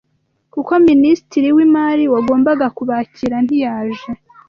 kuko 0.53 0.71
Minsitiri 0.85 1.49
w'imari 1.55 2.03
wagombaga 2.13 2.65
kubakira 2.77 3.35
ntiyaje 3.45 4.09